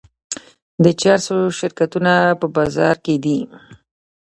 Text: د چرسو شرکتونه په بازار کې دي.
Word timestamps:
د 0.83 0.85
چرسو 1.01 1.37
شرکتونه 1.59 2.13
په 2.39 2.45
بازار 2.55 2.95
کې 3.05 3.15
دي. 3.23 3.39